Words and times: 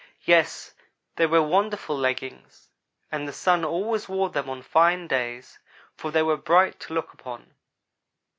Yes, 0.23 0.73
they 1.17 1.27
were 1.27 1.43
wonderful 1.43 1.95
leggings 1.95 2.69
and 3.11 3.27
the 3.27 3.31
Sun 3.31 3.63
always 3.63 4.09
wore 4.09 4.31
them 4.31 4.49
on 4.49 4.63
fine 4.63 5.05
days, 5.05 5.59
for 5.95 6.09
they 6.09 6.23
were 6.23 6.37
bright 6.37 6.79
to 6.79 6.93
look 6.95 7.13
upon. 7.13 7.53